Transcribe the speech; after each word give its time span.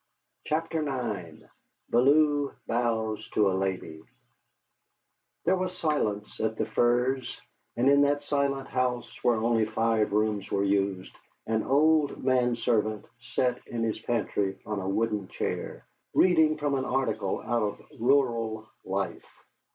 CHAPTER 0.47 0.79
IX 1.13 1.43
BELLEW 1.91 2.55
BOWS 2.65 3.29
TO 3.35 3.51
A 3.51 3.53
LADY 3.53 4.01
There 5.45 5.55
was 5.55 5.77
silence 5.77 6.39
at 6.39 6.57
the 6.57 6.65
Firs, 6.65 7.39
and 7.77 7.87
in 7.87 8.01
that 8.01 8.23
silent 8.23 8.67
house, 8.67 9.23
where 9.23 9.35
only 9.35 9.65
five 9.65 10.11
rooms 10.11 10.49
were 10.51 10.63
used, 10.63 11.13
an 11.45 11.61
old 11.61 12.17
manservant 12.23 13.05
sat 13.19 13.59
in 13.67 13.83
his 13.83 13.99
pantry 13.99 14.57
on 14.65 14.79
a 14.79 14.89
wooden 14.89 15.27
chair, 15.27 15.85
reading 16.15 16.57
from 16.57 16.73
an 16.73 16.85
article 16.85 17.39
out 17.39 17.61
of 17.61 17.79
Rural 17.99 18.67
Life. 18.83 19.29